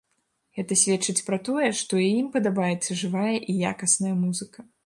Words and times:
Гэта 0.59 0.77
сведчыць 0.83 1.25
пра 1.27 1.37
тое, 1.51 1.69
што 1.81 2.01
і 2.05 2.09
ім 2.23 2.33
падабаецца 2.39 3.01
жывая 3.05 3.37
і 3.51 3.59
якасная 3.77 4.15
музыка. 4.27 4.71